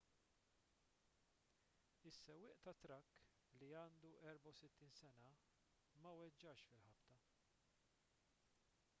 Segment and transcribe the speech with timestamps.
[2.11, 3.11] is-sewwieq tat-trakk
[3.59, 5.33] li għandu 64 sena
[6.05, 7.19] ma weġġax fil-ħabta